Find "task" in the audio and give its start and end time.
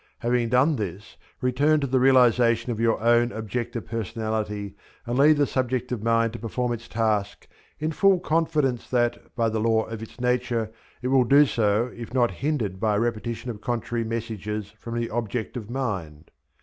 6.87-7.47